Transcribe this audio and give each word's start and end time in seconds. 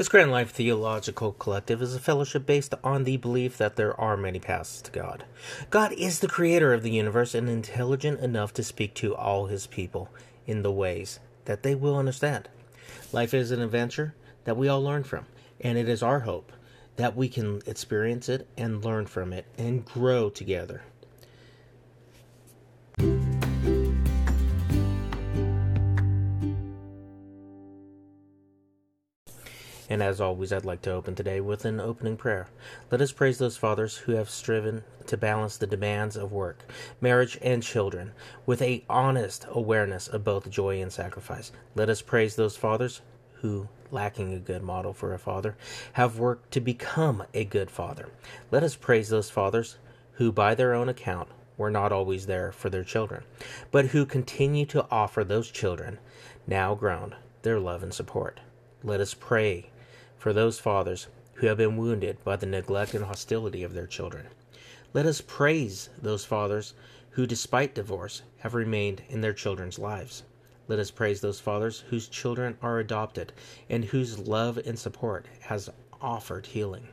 This 0.00 0.08
Grand 0.08 0.30
Life 0.30 0.52
Theological 0.52 1.32
Collective 1.32 1.82
is 1.82 1.94
a 1.94 2.00
fellowship 2.00 2.46
based 2.46 2.72
on 2.82 3.04
the 3.04 3.18
belief 3.18 3.58
that 3.58 3.76
there 3.76 4.00
are 4.00 4.16
many 4.16 4.38
paths 4.38 4.80
to 4.80 4.90
God. 4.90 5.24
God 5.68 5.92
is 5.92 6.20
the 6.20 6.26
creator 6.26 6.72
of 6.72 6.82
the 6.82 6.90
universe 6.90 7.34
and 7.34 7.50
intelligent 7.50 8.18
enough 8.20 8.54
to 8.54 8.64
speak 8.64 8.94
to 8.94 9.14
all 9.14 9.44
his 9.44 9.66
people 9.66 10.08
in 10.46 10.62
the 10.62 10.72
ways 10.72 11.20
that 11.44 11.62
they 11.62 11.74
will 11.74 11.98
understand. 11.98 12.48
Life 13.12 13.34
is 13.34 13.50
an 13.50 13.60
adventure 13.60 14.14
that 14.44 14.56
we 14.56 14.68
all 14.68 14.82
learn 14.82 15.04
from, 15.04 15.26
and 15.60 15.76
it 15.76 15.86
is 15.86 16.02
our 16.02 16.20
hope 16.20 16.50
that 16.96 17.14
we 17.14 17.28
can 17.28 17.60
experience 17.66 18.30
it 18.30 18.48
and 18.56 18.82
learn 18.82 19.04
from 19.04 19.34
it 19.34 19.44
and 19.58 19.84
grow 19.84 20.30
together. 20.30 20.80
And 29.90 30.04
as 30.04 30.20
always, 30.20 30.52
I'd 30.52 30.64
like 30.64 30.82
to 30.82 30.92
open 30.92 31.16
today 31.16 31.40
with 31.40 31.64
an 31.64 31.80
opening 31.80 32.16
prayer. 32.16 32.46
Let 32.92 33.00
us 33.00 33.10
praise 33.10 33.38
those 33.38 33.56
fathers 33.56 33.96
who 33.96 34.12
have 34.12 34.30
striven 34.30 34.84
to 35.06 35.16
balance 35.16 35.56
the 35.56 35.66
demands 35.66 36.16
of 36.16 36.30
work, 36.30 36.60
marriage, 37.00 37.36
and 37.42 37.60
children 37.60 38.12
with 38.46 38.62
a 38.62 38.84
honest 38.88 39.46
awareness 39.50 40.06
of 40.06 40.22
both 40.22 40.48
joy 40.48 40.80
and 40.80 40.92
sacrifice. 40.92 41.50
Let 41.74 41.88
us 41.88 42.02
praise 42.02 42.36
those 42.36 42.56
fathers 42.56 43.00
who, 43.40 43.66
lacking 43.90 44.32
a 44.32 44.38
good 44.38 44.62
model 44.62 44.92
for 44.92 45.12
a 45.12 45.18
father, 45.18 45.56
have 45.94 46.20
worked 46.20 46.52
to 46.52 46.60
become 46.60 47.24
a 47.34 47.44
good 47.44 47.68
father. 47.68 48.10
Let 48.52 48.62
us 48.62 48.76
praise 48.76 49.08
those 49.08 49.28
fathers 49.28 49.76
who, 50.12 50.30
by 50.30 50.54
their 50.54 50.72
own 50.72 50.88
account, 50.88 51.30
were 51.56 51.70
not 51.70 51.90
always 51.90 52.26
there 52.26 52.52
for 52.52 52.70
their 52.70 52.84
children, 52.84 53.24
but 53.72 53.86
who 53.86 54.06
continue 54.06 54.66
to 54.66 54.86
offer 54.88 55.24
those 55.24 55.50
children, 55.50 55.98
now 56.46 56.76
grown, 56.76 57.16
their 57.42 57.58
love 57.58 57.82
and 57.82 57.92
support. 57.92 58.38
Let 58.84 59.00
us 59.00 59.14
pray 59.14 59.66
for 60.20 60.34
those 60.34 60.60
fathers 60.60 61.06
who 61.32 61.46
have 61.46 61.56
been 61.56 61.78
wounded 61.78 62.22
by 62.22 62.36
the 62.36 62.44
neglect 62.44 62.92
and 62.92 63.06
hostility 63.06 63.62
of 63.62 63.72
their 63.72 63.86
children. 63.86 64.26
Let 64.92 65.06
us 65.06 65.22
praise 65.22 65.88
those 66.02 66.26
fathers 66.26 66.74
who, 67.12 67.26
despite 67.26 67.74
divorce, 67.74 68.20
have 68.40 68.52
remained 68.52 69.02
in 69.08 69.22
their 69.22 69.32
children's 69.32 69.78
lives. 69.78 70.22
Let 70.68 70.78
us 70.78 70.90
praise 70.90 71.22
those 71.22 71.40
fathers 71.40 71.84
whose 71.88 72.06
children 72.06 72.58
are 72.60 72.78
adopted 72.78 73.32
and 73.70 73.86
whose 73.86 74.18
love 74.18 74.58
and 74.58 74.78
support 74.78 75.24
has 75.40 75.70
offered 76.02 76.44
healing. 76.44 76.88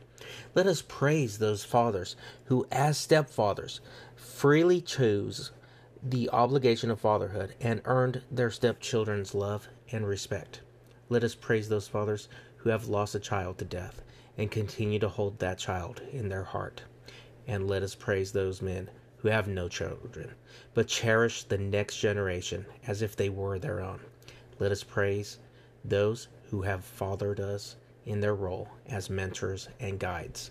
Let 0.54 0.66
us 0.66 0.82
praise 0.88 1.36
those 1.36 1.64
fathers 1.64 2.16
who, 2.46 2.66
as 2.72 2.96
stepfathers, 2.96 3.80
freely 4.16 4.80
chose 4.80 5.52
the 6.02 6.30
obligation 6.30 6.90
of 6.90 6.98
fatherhood 6.98 7.54
and 7.60 7.82
earned 7.84 8.22
their 8.30 8.50
stepchildren's 8.50 9.34
love 9.34 9.68
and 9.92 10.08
respect. 10.08 10.62
Let 11.10 11.24
us 11.24 11.34
praise 11.34 11.68
those 11.68 11.88
fathers 11.88 12.28
who 12.58 12.70
have 12.70 12.88
lost 12.88 13.14
a 13.14 13.20
child 13.20 13.58
to 13.58 13.64
death 13.64 14.02
and 14.36 14.50
continue 14.50 14.98
to 14.98 15.08
hold 15.08 15.38
that 15.38 15.58
child 15.58 16.00
in 16.12 16.28
their 16.28 16.44
heart. 16.44 16.82
And 17.46 17.66
let 17.66 17.82
us 17.82 17.94
praise 17.94 18.32
those 18.32 18.60
men 18.62 18.90
who 19.18 19.28
have 19.28 19.48
no 19.48 19.68
children, 19.68 20.32
but 20.74 20.86
cherish 20.86 21.44
the 21.44 21.58
next 21.58 21.98
generation 21.98 22.66
as 22.86 23.02
if 23.02 23.16
they 23.16 23.28
were 23.28 23.58
their 23.58 23.80
own. 23.80 24.00
Let 24.58 24.72
us 24.72 24.82
praise 24.82 25.38
those 25.84 26.28
who 26.50 26.62
have 26.62 26.84
fathered 26.84 27.40
us 27.40 27.76
in 28.06 28.20
their 28.20 28.34
role 28.34 28.68
as 28.86 29.10
mentors 29.10 29.68
and 29.80 29.98
guides. 29.98 30.50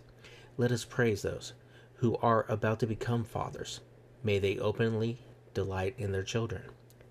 Let 0.57 0.71
us 0.71 0.85
praise 0.85 1.21
those 1.21 1.53
who 1.95 2.17
are 2.17 2.45
about 2.49 2.79
to 2.79 2.87
become 2.87 3.23
fathers. 3.23 3.79
May 4.23 4.39
they 4.39 4.59
openly 4.59 5.19
delight 5.53 5.95
in 5.97 6.11
their 6.11 6.23
children. 6.23 6.63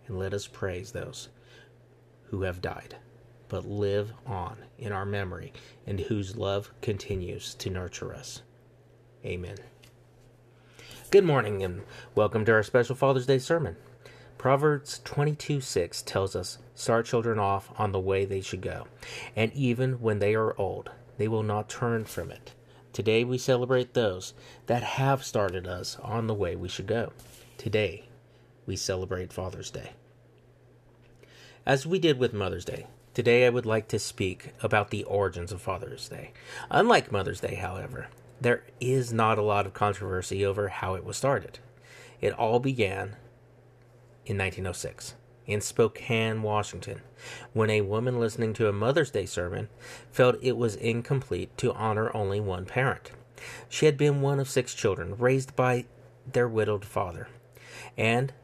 And 0.06 0.18
let 0.18 0.34
us 0.34 0.46
praise 0.46 0.92
those 0.92 1.28
who 2.30 2.42
have 2.42 2.62
died 2.62 2.96
but 3.48 3.68
live 3.68 4.12
on 4.26 4.58
in 4.78 4.92
our 4.92 5.04
memory 5.04 5.52
and 5.86 6.00
whose 6.00 6.36
love 6.36 6.70
continues 6.82 7.54
to 7.54 7.70
nurture 7.70 8.14
us. 8.14 8.42
Amen. 9.24 9.56
Good 11.10 11.24
morning 11.24 11.62
and 11.62 11.82
welcome 12.14 12.44
to 12.44 12.52
our 12.52 12.62
special 12.62 12.96
Father's 12.96 13.26
Day 13.26 13.38
sermon. 13.38 13.76
Proverbs 14.38 15.00
22 15.04 15.60
6 15.60 16.02
tells 16.02 16.36
us, 16.36 16.58
Start 16.74 17.06
children 17.06 17.38
off 17.38 17.70
on 17.78 17.92
the 17.92 18.00
way 18.00 18.24
they 18.24 18.40
should 18.40 18.60
go, 18.60 18.86
and 19.34 19.52
even 19.54 20.00
when 20.00 20.18
they 20.18 20.34
are 20.34 20.58
old, 20.58 20.90
they 21.16 21.28
will 21.28 21.42
not 21.42 21.68
turn 21.68 22.04
from 22.04 22.30
it. 22.30 22.52
Today 22.92 23.24
we 23.24 23.38
celebrate 23.38 23.94
those 23.94 24.34
that 24.66 24.82
have 24.82 25.24
started 25.24 25.66
us 25.66 25.98
on 26.02 26.26
the 26.26 26.34
way 26.34 26.56
we 26.56 26.68
should 26.68 26.86
go. 26.86 27.12
Today 27.56 28.04
we 28.66 28.76
celebrate 28.76 29.32
Father's 29.32 29.70
Day. 29.70 29.92
As 31.64 31.86
we 31.86 31.98
did 31.98 32.18
with 32.18 32.32
Mother's 32.32 32.64
Day, 32.64 32.86
Today 33.16 33.46
I 33.46 33.48
would 33.48 33.64
like 33.64 33.88
to 33.88 33.98
speak 33.98 34.52
about 34.62 34.90
the 34.90 35.02
origins 35.04 35.50
of 35.50 35.62
Father's 35.62 36.06
Day. 36.06 36.32
Unlike 36.70 37.10
Mother's 37.10 37.40
Day, 37.40 37.54
however, 37.54 38.08
there 38.42 38.64
is 38.78 39.10
not 39.10 39.38
a 39.38 39.42
lot 39.42 39.64
of 39.64 39.72
controversy 39.72 40.44
over 40.44 40.68
how 40.68 40.96
it 40.96 41.02
was 41.02 41.16
started. 41.16 41.58
It 42.20 42.34
all 42.34 42.60
began 42.60 43.16
in 44.26 44.36
1906 44.36 45.14
in 45.46 45.62
Spokane, 45.62 46.42
Washington, 46.42 47.00
when 47.54 47.70
a 47.70 47.80
woman 47.80 48.20
listening 48.20 48.52
to 48.52 48.68
a 48.68 48.72
Mother's 48.74 49.12
Day 49.12 49.24
sermon 49.24 49.70
felt 50.12 50.36
it 50.42 50.58
was 50.58 50.76
incomplete 50.76 51.56
to 51.56 51.72
honor 51.72 52.14
only 52.14 52.38
one 52.38 52.66
parent. 52.66 53.12
She 53.70 53.86
had 53.86 53.96
been 53.96 54.20
one 54.20 54.38
of 54.38 54.50
six 54.50 54.74
children 54.74 55.16
raised 55.16 55.56
by 55.56 55.86
their 56.30 56.48
widowed 56.48 56.84
father, 56.84 57.28
and 57.96 58.34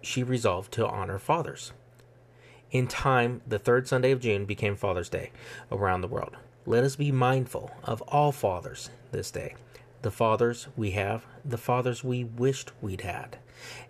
she 0.00 0.24
resolved 0.24 0.72
to 0.72 0.88
honor 0.88 1.20
fathers. 1.20 1.70
In 2.72 2.86
time, 2.86 3.42
the 3.46 3.58
third 3.58 3.86
Sunday 3.86 4.12
of 4.12 4.20
June 4.20 4.46
became 4.46 4.76
Father's 4.76 5.10
Day 5.10 5.30
around 5.70 6.00
the 6.00 6.08
world. 6.08 6.38
Let 6.64 6.84
us 6.84 6.96
be 6.96 7.12
mindful 7.12 7.70
of 7.84 8.00
all 8.08 8.32
fathers 8.32 8.88
this 9.10 9.30
day. 9.30 9.56
The 10.00 10.10
fathers 10.10 10.68
we 10.74 10.92
have, 10.92 11.26
the 11.44 11.58
fathers 11.58 12.02
we 12.02 12.24
wished 12.24 12.72
we'd 12.80 13.02
had, 13.02 13.36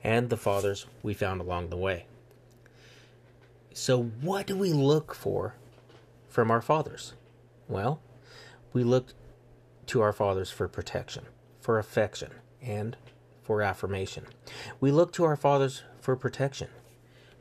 and 0.02 0.28
the 0.28 0.36
fathers 0.36 0.86
we 1.00 1.14
found 1.14 1.40
along 1.40 1.68
the 1.68 1.76
way. 1.76 2.06
So, 3.72 4.02
what 4.02 4.48
do 4.48 4.56
we 4.56 4.72
look 4.72 5.14
for 5.14 5.54
from 6.28 6.50
our 6.50 6.60
fathers? 6.60 7.14
Well, 7.68 8.00
we 8.72 8.82
look 8.82 9.14
to 9.86 10.00
our 10.00 10.12
fathers 10.12 10.50
for 10.50 10.66
protection, 10.66 11.26
for 11.60 11.78
affection, 11.78 12.32
and 12.60 12.96
for 13.44 13.62
affirmation. 13.62 14.26
We 14.80 14.90
look 14.90 15.12
to 15.12 15.24
our 15.24 15.36
fathers 15.36 15.84
for 16.00 16.16
protection 16.16 16.68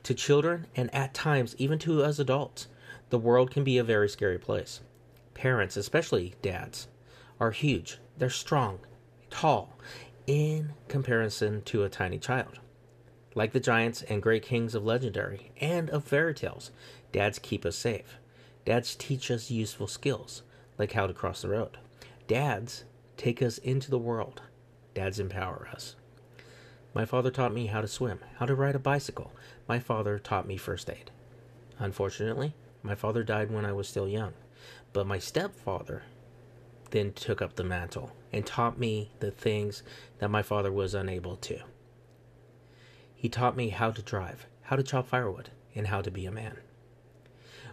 to 0.03 0.13
children, 0.13 0.67
and 0.75 0.93
at 0.93 1.13
times 1.13 1.55
even 1.57 1.79
to 1.79 2.03
us 2.03 2.19
adults, 2.19 2.67
the 3.09 3.19
world 3.19 3.51
can 3.51 3.63
be 3.63 3.77
a 3.77 3.83
very 3.83 4.09
scary 4.09 4.39
place. 4.39 4.81
Parents, 5.33 5.77
especially 5.77 6.35
dads, 6.41 6.87
are 7.39 7.51
huge. 7.51 7.99
They're 8.17 8.29
strong, 8.29 8.79
tall, 9.29 9.77
in 10.27 10.73
comparison 10.87 11.61
to 11.63 11.83
a 11.83 11.89
tiny 11.89 12.19
child. 12.19 12.59
Like 13.33 13.53
the 13.53 13.59
giants 13.59 14.01
and 14.03 14.21
great 14.21 14.43
kings 14.43 14.75
of 14.75 14.83
legendary 14.85 15.51
and 15.59 15.89
of 15.89 16.03
fairy 16.03 16.33
tales, 16.33 16.71
dads 17.11 17.39
keep 17.39 17.65
us 17.65 17.75
safe. 17.75 18.17
Dads 18.65 18.95
teach 18.95 19.31
us 19.31 19.49
useful 19.49 19.87
skills, 19.87 20.43
like 20.77 20.91
how 20.91 21.07
to 21.07 21.13
cross 21.13 21.41
the 21.41 21.49
road. 21.49 21.77
Dads 22.27 22.83
take 23.17 23.41
us 23.41 23.57
into 23.57 23.89
the 23.89 23.97
world. 23.97 24.41
Dads 24.93 25.19
empower 25.19 25.69
us. 25.73 25.95
My 26.93 27.05
father 27.05 27.31
taught 27.31 27.53
me 27.53 27.67
how 27.67 27.81
to 27.81 27.87
swim, 27.87 28.19
how 28.37 28.45
to 28.45 28.55
ride 28.55 28.75
a 28.75 28.79
bicycle. 28.79 29.31
My 29.67 29.79
father 29.79 30.19
taught 30.19 30.47
me 30.47 30.57
first 30.57 30.89
aid. 30.89 31.09
Unfortunately, 31.79 32.53
my 32.83 32.95
father 32.95 33.23
died 33.23 33.49
when 33.49 33.65
I 33.65 33.71
was 33.71 33.87
still 33.87 34.07
young, 34.07 34.33
but 34.91 35.07
my 35.07 35.17
stepfather 35.17 36.03
then 36.89 37.13
took 37.13 37.41
up 37.41 37.55
the 37.55 37.63
mantle 37.63 38.11
and 38.33 38.45
taught 38.45 38.77
me 38.77 39.11
the 39.19 39.31
things 39.31 39.83
that 40.19 40.29
my 40.29 40.41
father 40.41 40.71
was 40.71 40.93
unable 40.93 41.37
to. 41.37 41.59
He 43.15 43.29
taught 43.29 43.55
me 43.55 43.69
how 43.69 43.91
to 43.91 44.01
drive, 44.01 44.45
how 44.63 44.75
to 44.75 44.83
chop 44.83 45.07
firewood, 45.07 45.49
and 45.73 45.87
how 45.87 46.01
to 46.01 46.11
be 46.11 46.25
a 46.25 46.31
man. 46.31 46.57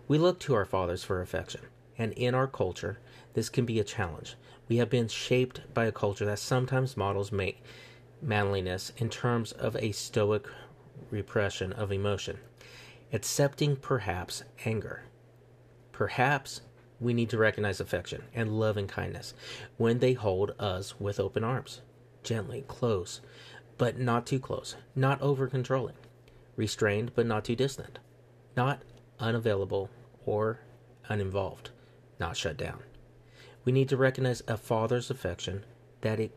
We 0.07 0.19
look 0.19 0.39
to 0.41 0.55
our 0.55 0.65
fathers 0.65 1.03
for 1.03 1.21
affection, 1.21 1.63
and 1.99 2.13
in 2.13 2.35
our 2.35 2.47
culture, 2.47 2.99
this 3.35 3.49
can 3.49 3.65
be 3.65 3.81
a 3.81 3.85
challenge. 3.85 4.37
We 4.69 4.77
have 4.77 4.91
been 4.91 5.09
shaped 5.09 5.63
by 5.75 5.87
a 5.87 5.93
culture 5.93 6.27
that 6.27 6.39
sometimes 6.39 6.97
models 6.97 7.33
make 7.33 7.63
manliness 8.23 8.93
in 8.97 9.09
terms 9.09 9.53
of 9.53 9.77
a 9.77 9.93
stoic 9.93 10.47
repression 11.11 11.73
of 11.73 11.93
emotion, 11.93 12.39
accepting 13.13 13.77
perhaps 13.77 14.45
anger. 14.65 15.03
Perhaps 15.93 16.61
we 17.01 17.15
need 17.15 17.31
to 17.31 17.39
recognize 17.39 17.81
affection 17.81 18.25
and 18.35 18.59
love 18.59 18.77
and 18.77 18.89
kindness 18.89 19.35
when 19.77 19.99
they 20.01 20.13
hold 20.15 20.53
us 20.59 20.99
with 21.01 21.21
open 21.21 21.45
arms, 21.45 21.81
gently, 22.23 22.65
close, 22.67 23.21
but 23.77 23.99
not 23.99 24.27
too 24.27 24.41
close, 24.41 24.75
not 24.97 25.21
over 25.23 25.47
controlling, 25.47 25.95
restrained 26.57 27.13
but 27.15 27.27
not 27.27 27.45
too 27.45 27.57
distant, 27.57 27.99
not 28.57 28.83
unavailable 29.21 29.89
or 30.27 30.61
uninvolved, 31.09 31.71
not 32.19 32.37
shut 32.37 32.57
down. 32.57 32.83
We 33.65 33.73
need 33.73 33.89
to 33.91 33.97
recognize 33.97 34.43
a 34.49 34.57
father's 34.57 35.11
affection 35.11 35.65
that 36.01 36.19
it 36.19 36.33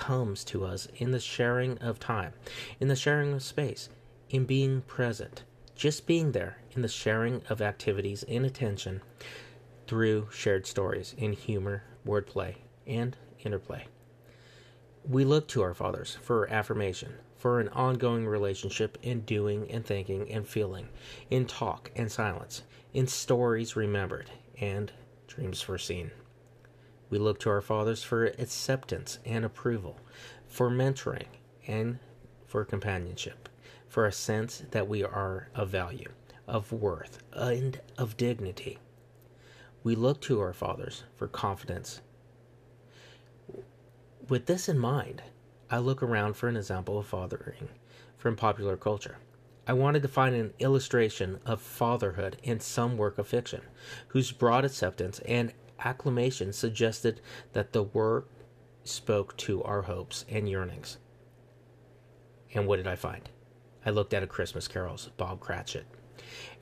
comes 0.00 0.44
to 0.44 0.64
us 0.64 0.88
in 0.96 1.10
the 1.10 1.20
sharing 1.20 1.76
of 1.76 2.00
time, 2.00 2.32
in 2.80 2.88
the 2.88 2.96
sharing 2.96 3.34
of 3.34 3.42
space, 3.42 3.90
in 4.30 4.46
being 4.46 4.80
present, 4.80 5.42
just 5.76 6.06
being 6.06 6.32
there, 6.32 6.56
in 6.72 6.80
the 6.80 6.88
sharing 6.88 7.42
of 7.50 7.60
activities 7.60 8.22
and 8.22 8.46
attention 8.46 9.02
through 9.86 10.26
shared 10.32 10.66
stories 10.66 11.14
in 11.18 11.34
humor, 11.34 11.82
wordplay, 12.06 12.54
and 12.86 13.14
interplay. 13.44 13.84
We 15.06 15.26
look 15.26 15.46
to 15.48 15.60
our 15.60 15.74
fathers 15.74 16.16
for 16.22 16.48
affirmation, 16.48 17.12
for 17.36 17.60
an 17.60 17.68
ongoing 17.68 18.26
relationship 18.26 18.96
in 19.02 19.20
doing 19.20 19.70
and 19.70 19.84
thinking 19.84 20.32
and 20.32 20.48
feeling, 20.48 20.88
in 21.28 21.44
talk 21.44 21.90
and 21.94 22.10
silence, 22.10 22.62
in 22.94 23.06
stories 23.06 23.76
remembered, 23.76 24.30
and 24.58 24.90
dreams 25.26 25.60
foreseen. 25.60 26.10
We 27.10 27.18
look 27.18 27.40
to 27.40 27.50
our 27.50 27.60
fathers 27.60 28.02
for 28.04 28.24
acceptance 28.24 29.18
and 29.26 29.44
approval, 29.44 29.98
for 30.46 30.70
mentoring 30.70 31.26
and 31.66 31.98
for 32.46 32.64
companionship, 32.64 33.48
for 33.88 34.06
a 34.06 34.12
sense 34.12 34.62
that 34.70 34.88
we 34.88 35.02
are 35.02 35.48
of 35.54 35.68
value, 35.68 36.10
of 36.46 36.72
worth, 36.72 37.18
and 37.32 37.80
of 37.98 38.16
dignity. 38.16 38.78
We 39.82 39.96
look 39.96 40.20
to 40.22 40.40
our 40.40 40.52
fathers 40.52 41.02
for 41.16 41.26
confidence. 41.26 42.00
With 44.28 44.46
this 44.46 44.68
in 44.68 44.78
mind, 44.78 45.22
I 45.70 45.78
look 45.78 46.02
around 46.02 46.34
for 46.34 46.48
an 46.48 46.56
example 46.56 46.98
of 46.98 47.06
fathering 47.06 47.68
from 48.16 48.36
popular 48.36 48.76
culture. 48.76 49.18
I 49.66 49.72
wanted 49.72 50.02
to 50.02 50.08
find 50.08 50.34
an 50.34 50.52
illustration 50.58 51.40
of 51.46 51.60
fatherhood 51.60 52.36
in 52.42 52.60
some 52.60 52.96
work 52.96 53.18
of 53.18 53.28
fiction, 53.28 53.62
whose 54.08 54.32
broad 54.32 54.64
acceptance 54.64 55.20
and 55.20 55.52
acclamation 55.84 56.52
suggested 56.52 57.20
that 57.52 57.72
the 57.72 57.82
work 57.82 58.28
spoke 58.84 59.36
to 59.38 59.62
our 59.64 59.82
hopes 59.82 60.24
and 60.28 60.48
yearnings. 60.48 60.98
And 62.54 62.66
what 62.66 62.76
did 62.76 62.86
I 62.86 62.96
find? 62.96 63.28
I 63.84 63.90
looked 63.90 64.12
at 64.12 64.22
A 64.22 64.26
Christmas 64.26 64.68
Carol's 64.68 65.10
Bob 65.16 65.40
Cratchit 65.40 65.86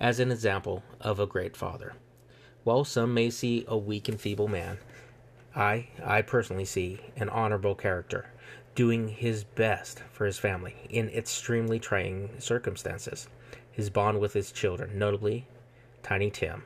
as 0.01 0.21
an 0.21 0.31
example 0.31 0.83
of 1.01 1.19
a 1.19 1.27
great 1.27 1.57
father. 1.57 1.95
While 2.65 2.85
some 2.85 3.15
may 3.15 3.31
see 3.31 3.65
a 3.67 3.77
weak 3.77 4.09
and 4.09 4.21
feeble 4.21 4.49
man, 4.49 4.79
I, 5.55 5.89
I 6.05 6.23
personally 6.23 6.65
see 6.65 7.01
an 7.17 7.29
honorable 7.29 7.75
character 7.75 8.31
doing 8.75 9.09
his 9.09 9.43
best 9.43 10.03
for 10.13 10.27
his 10.27 10.39
family 10.39 10.77
in 10.89 11.09
extremely 11.09 11.81
trying 11.81 12.31
circumstances. 12.39 13.29
His 13.73 13.91
bond 13.91 14.21
with 14.21 14.35
his 14.35 14.53
children, 14.53 14.99
notably 14.99 15.47
Tiny 16.03 16.31
Tim, 16.31 16.63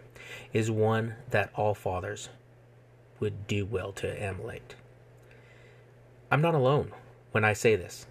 is 0.52 0.70
one 0.70 1.14
that 1.31 1.50
all 1.54 1.75
fathers 1.75 2.28
would 3.22 3.46
do 3.46 3.64
well 3.64 3.92
to 3.92 4.20
emulate. 4.20 4.74
I'm 6.30 6.42
not 6.42 6.56
alone 6.56 6.92
when 7.30 7.44
I 7.44 7.52
say 7.52 7.76
this, 7.76 8.06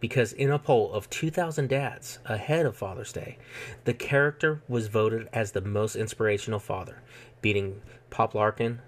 because 0.00 0.32
in 0.32 0.50
a 0.50 0.58
poll 0.58 0.92
of 0.92 1.08
2,000 1.08 1.68
dads 1.68 2.18
ahead 2.24 2.66
of 2.66 2.76
Father's 2.76 3.12
Day, 3.12 3.38
the 3.84 3.94
character 3.94 4.62
was 4.68 4.88
voted 4.88 5.28
as 5.32 5.52
the 5.52 5.60
most 5.60 5.94
inspirational 5.94 6.58
father, 6.58 7.02
beating 7.40 7.80
Pop 8.10 8.34
Larkin 8.34 8.80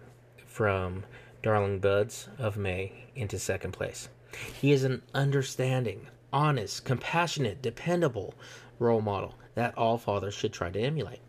from 0.44 1.04
Darling 1.40 1.78
Buds 1.78 2.28
of 2.36 2.56
May 2.56 3.04
into 3.14 3.38
second 3.38 3.70
place. 3.70 4.08
He 4.60 4.72
is 4.72 4.82
an 4.82 5.02
understanding, 5.14 6.08
honest, 6.32 6.84
compassionate, 6.84 7.62
dependable 7.62 8.34
role 8.80 9.00
model 9.00 9.36
that 9.54 9.78
all 9.78 9.98
fathers 9.98 10.34
should 10.34 10.52
try 10.52 10.70
to 10.70 10.80
emulate. 10.80 11.20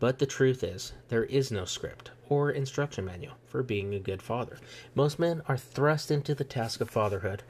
But 0.00 0.18
the 0.18 0.26
truth 0.26 0.64
is, 0.64 0.94
there 1.10 1.24
is 1.24 1.52
no 1.52 1.66
script 1.66 2.10
or 2.28 2.50
instruction 2.50 3.04
manual 3.04 3.34
for 3.46 3.62
being 3.62 3.94
a 3.94 4.00
good 4.00 4.22
father. 4.22 4.58
Most 4.94 5.18
men 5.18 5.42
are 5.46 5.58
thrust 5.58 6.10
into 6.10 6.34
the 6.34 6.42
task 6.42 6.80
of 6.80 6.88
fatherhood 6.88 7.42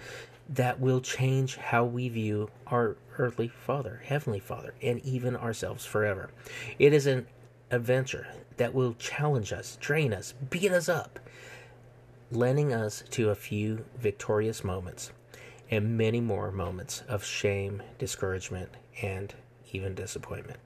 that 0.48 0.80
will 0.80 1.00
change 1.00 1.56
how 1.56 1.84
we 1.84 2.08
view 2.08 2.50
our 2.66 2.96
earthly 3.18 3.46
father, 3.46 4.02
heavenly 4.04 4.40
father, 4.40 4.74
and 4.82 4.98
even 5.04 5.36
ourselves 5.36 5.86
forever. 5.86 6.30
It 6.78 6.92
is 6.92 7.06
an 7.06 7.28
adventure 7.70 8.26
that 8.56 8.74
will 8.74 8.94
challenge 8.94 9.52
us, 9.52 9.78
train 9.80 10.12
us, 10.12 10.34
beat 10.50 10.72
us 10.72 10.88
up, 10.88 11.20
lending 12.32 12.72
us 12.72 13.04
to 13.10 13.30
a 13.30 13.36
few 13.36 13.84
victorious 13.96 14.64
moments 14.64 15.12
and 15.70 15.96
many 15.96 16.20
more 16.20 16.50
moments 16.50 17.04
of 17.08 17.24
shame, 17.24 17.80
discouragement, 17.96 18.70
and 19.02 19.34
even 19.72 19.94
disappointment. 19.94 20.58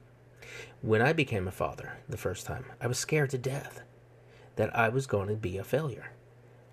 When 0.81 1.01
I 1.01 1.13
became 1.13 1.47
a 1.47 1.51
father 1.51 1.97
the 2.07 2.17
first 2.17 2.45
time, 2.45 2.65
I 2.81 2.87
was 2.87 2.97
scared 2.97 3.29
to 3.31 3.37
death 3.37 3.81
that 4.55 4.75
I 4.75 4.89
was 4.89 5.07
going 5.07 5.27
to 5.29 5.35
be 5.35 5.57
a 5.57 5.63
failure. 5.63 6.11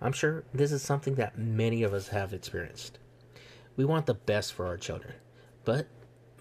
I'm 0.00 0.12
sure 0.12 0.44
this 0.52 0.72
is 0.72 0.82
something 0.82 1.14
that 1.16 1.38
many 1.38 1.82
of 1.82 1.92
us 1.92 2.08
have 2.08 2.32
experienced. 2.32 2.98
We 3.76 3.84
want 3.84 4.06
the 4.06 4.14
best 4.14 4.52
for 4.52 4.66
our 4.66 4.76
children, 4.76 5.14
but 5.64 5.86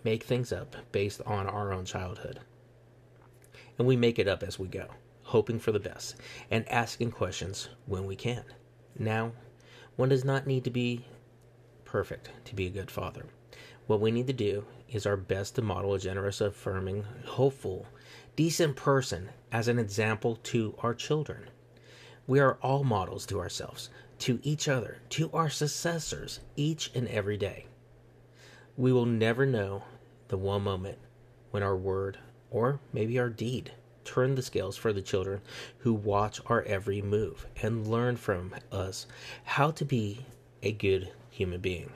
make 0.03 0.23
things 0.23 0.51
up 0.51 0.75
based 0.91 1.21
on 1.25 1.47
our 1.47 1.71
own 1.71 1.85
childhood. 1.85 2.39
And 3.77 3.87
we 3.87 3.95
make 3.95 4.19
it 4.19 4.27
up 4.27 4.43
as 4.43 4.59
we 4.59 4.67
go 4.67 4.87
hoping 5.31 5.59
for 5.59 5.71
the 5.71 5.79
best, 5.79 6.17
and 6.49 6.67
asking 6.69 7.09
questions 7.09 7.69
when 7.85 8.05
we 8.05 8.17
can. 8.17 8.43
Now, 8.99 9.31
one 9.95 10.09
does 10.09 10.25
not 10.25 10.45
need 10.45 10.65
to 10.65 10.69
be 10.69 11.05
perfect 11.85 12.29
to 12.45 12.53
be 12.53 12.67
a 12.67 12.69
good 12.71 12.91
father. 12.91 13.25
What 13.87 14.01
we 14.01 14.11
need 14.11 14.27
to 14.27 14.33
do 14.33 14.65
is 14.91 15.05
our 15.05 15.17
best 15.17 15.55
to 15.55 15.61
model 15.61 15.93
a 15.93 15.99
generous, 15.99 16.41
affirming, 16.41 17.05
hopeful, 17.25 17.87
decent 18.35 18.75
person 18.75 19.29
as 19.51 19.67
an 19.67 19.79
example 19.79 20.37
to 20.43 20.75
our 20.79 20.93
children. 20.93 21.49
We 22.27 22.39
are 22.39 22.57
all 22.61 22.83
models 22.83 23.25
to 23.27 23.39
ourselves, 23.39 23.89
to 24.19 24.39
each 24.43 24.67
other, 24.67 24.99
to 25.09 25.31
our 25.33 25.49
successors, 25.49 26.39
each 26.55 26.91
and 26.93 27.07
every 27.07 27.37
day. 27.37 27.65
We 28.77 28.93
will 28.93 29.05
never 29.05 29.45
know 29.45 29.83
the 30.27 30.37
one 30.37 30.63
moment 30.63 30.97
when 31.51 31.63
our 31.63 31.75
word, 31.75 32.17
or 32.49 32.79
maybe 32.93 33.19
our 33.19 33.29
deed, 33.29 33.71
turn 34.03 34.35
the 34.35 34.41
scales 34.41 34.77
for 34.77 34.93
the 34.93 35.01
children 35.01 35.41
who 35.79 35.93
watch 35.93 36.41
our 36.45 36.63
every 36.63 37.01
move 37.01 37.45
and 37.61 37.87
learn 37.87 38.15
from 38.15 38.55
us 38.71 39.05
how 39.43 39.71
to 39.71 39.85
be 39.85 40.25
a 40.63 40.71
good 40.71 41.11
human 41.29 41.59
being. 41.59 41.91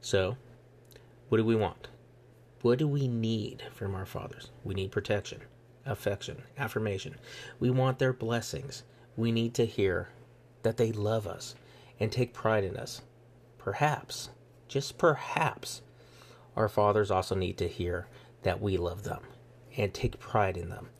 So, 0.00 0.36
what 1.32 1.38
do 1.38 1.44
we 1.46 1.56
want? 1.56 1.88
What 2.60 2.78
do 2.78 2.86
we 2.86 3.08
need 3.08 3.62
from 3.72 3.94
our 3.94 4.04
fathers? 4.04 4.50
We 4.64 4.74
need 4.74 4.92
protection, 4.92 5.40
affection, 5.86 6.42
affirmation. 6.58 7.16
We 7.58 7.70
want 7.70 7.98
their 7.98 8.12
blessings. 8.12 8.82
We 9.16 9.32
need 9.32 9.54
to 9.54 9.64
hear 9.64 10.10
that 10.62 10.76
they 10.76 10.92
love 10.92 11.26
us 11.26 11.54
and 11.98 12.12
take 12.12 12.34
pride 12.34 12.64
in 12.64 12.76
us. 12.76 13.00
Perhaps, 13.56 14.28
just 14.68 14.98
perhaps, 14.98 15.80
our 16.54 16.68
fathers 16.68 17.10
also 17.10 17.34
need 17.34 17.56
to 17.56 17.66
hear 17.66 18.08
that 18.42 18.60
we 18.60 18.76
love 18.76 19.02
them 19.02 19.22
and 19.74 19.94
take 19.94 20.20
pride 20.20 20.58
in 20.58 20.68
them. 20.68 20.90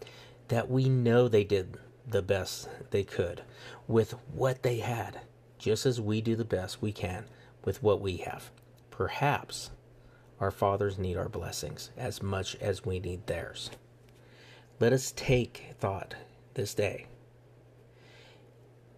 That 0.48 0.70
we 0.70 0.88
know 0.88 1.28
they 1.28 1.44
did 1.44 1.76
the 2.08 2.22
best 2.22 2.70
they 2.90 3.04
could 3.04 3.42
with 3.86 4.14
what 4.32 4.62
they 4.62 4.78
had, 4.78 5.20
just 5.58 5.84
as 5.84 6.00
we 6.00 6.22
do 6.22 6.36
the 6.36 6.42
best 6.46 6.80
we 6.80 6.90
can 6.90 7.26
with 7.66 7.82
what 7.82 8.00
we 8.00 8.16
have. 8.16 8.50
Perhaps 8.90 9.72
our 10.42 10.50
fathers 10.50 10.98
need 10.98 11.16
our 11.16 11.28
blessings 11.28 11.90
as 11.96 12.20
much 12.20 12.56
as 12.56 12.84
we 12.84 12.98
need 12.98 13.28
theirs. 13.28 13.70
Let 14.80 14.92
us 14.92 15.12
take 15.14 15.68
thought 15.78 16.16
this 16.54 16.74
day 16.74 17.06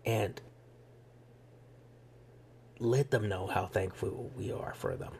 and 0.06 0.40
let 2.78 3.10
them 3.10 3.28
know 3.28 3.46
how 3.46 3.66
thankful 3.66 4.30
we 4.34 4.50
are 4.50 4.72
for 4.74 4.96
them. 4.96 5.12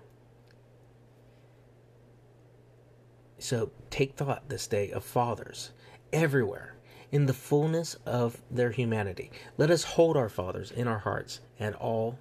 So 3.38 3.70
take 3.90 4.16
thought 4.16 4.48
this 4.48 4.66
day 4.66 4.90
of 4.92 5.04
fathers 5.04 5.72
everywhere 6.10 6.74
in 7.12 7.26
the 7.26 7.34
fullness 7.34 7.96
of 8.06 8.40
their 8.50 8.70
humanity. 8.70 9.30
Let 9.58 9.70
us 9.70 9.84
hold 9.84 10.16
our 10.16 10.30
fathers 10.30 10.70
in 10.70 10.88
our 10.88 11.00
hearts 11.00 11.40
and 11.58 11.74
all 11.74 12.18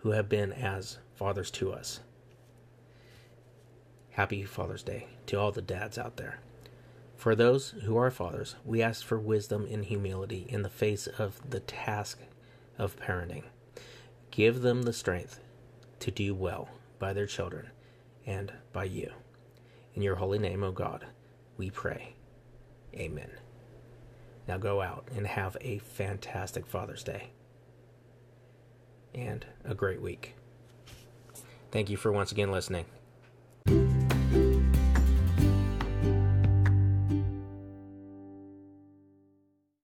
who 0.00 0.10
have 0.10 0.28
been 0.28 0.52
as 0.52 0.98
fathers 1.14 1.50
to 1.52 1.72
us. 1.72 2.00
Happy 4.16 4.44
Father's 4.44 4.82
Day 4.82 5.08
to 5.26 5.38
all 5.38 5.52
the 5.52 5.60
dads 5.60 5.98
out 5.98 6.16
there. 6.16 6.38
For 7.16 7.34
those 7.34 7.74
who 7.84 7.98
are 7.98 8.10
fathers, 8.10 8.56
we 8.64 8.80
ask 8.80 9.04
for 9.04 9.18
wisdom 9.18 9.68
and 9.70 9.84
humility 9.84 10.46
in 10.48 10.62
the 10.62 10.70
face 10.70 11.06
of 11.06 11.38
the 11.50 11.60
task 11.60 12.20
of 12.78 12.96
parenting. 12.96 13.42
Give 14.30 14.62
them 14.62 14.84
the 14.84 14.94
strength 14.94 15.40
to 16.00 16.10
do 16.10 16.34
well 16.34 16.70
by 16.98 17.12
their 17.12 17.26
children 17.26 17.68
and 18.24 18.54
by 18.72 18.84
you. 18.84 19.12
In 19.94 20.00
your 20.00 20.14
holy 20.14 20.38
name, 20.38 20.62
O 20.62 20.72
God, 20.72 21.04
we 21.58 21.68
pray. 21.68 22.14
Amen. 22.94 23.32
Now 24.48 24.56
go 24.56 24.80
out 24.80 25.10
and 25.14 25.26
have 25.26 25.58
a 25.60 25.76
fantastic 25.76 26.66
Father's 26.66 27.04
Day 27.04 27.32
and 29.14 29.44
a 29.62 29.74
great 29.74 30.00
week. 30.00 30.36
Thank 31.70 31.90
you 31.90 31.98
for 31.98 32.10
once 32.10 32.32
again 32.32 32.50
listening. 32.50 32.86